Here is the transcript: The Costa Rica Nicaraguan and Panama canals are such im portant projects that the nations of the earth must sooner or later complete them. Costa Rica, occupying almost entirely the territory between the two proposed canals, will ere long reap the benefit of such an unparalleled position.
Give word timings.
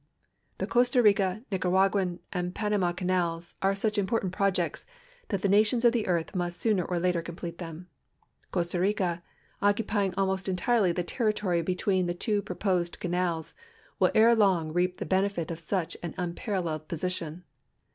The 0.57 0.65
Costa 0.65 1.03
Rica 1.03 1.43
Nicaraguan 1.51 2.21
and 2.33 2.55
Panama 2.55 2.91
canals 2.91 3.53
are 3.61 3.75
such 3.75 3.99
im 3.99 4.07
portant 4.07 4.31
projects 4.33 4.87
that 5.27 5.43
the 5.43 5.47
nations 5.47 5.85
of 5.85 5.91
the 5.91 6.07
earth 6.07 6.33
must 6.33 6.59
sooner 6.59 6.83
or 6.83 6.97
later 6.97 7.21
complete 7.21 7.59
them. 7.59 7.87
Costa 8.49 8.79
Rica, 8.79 9.21
occupying 9.61 10.15
almost 10.17 10.49
entirely 10.49 10.91
the 10.91 11.03
territory 11.03 11.61
between 11.61 12.07
the 12.07 12.15
two 12.15 12.41
proposed 12.41 12.99
canals, 12.99 13.53
will 13.99 14.09
ere 14.15 14.33
long 14.33 14.73
reap 14.73 14.97
the 14.97 15.05
benefit 15.05 15.51
of 15.51 15.59
such 15.59 15.95
an 16.01 16.15
unparalleled 16.17 16.87
position. 16.87 17.43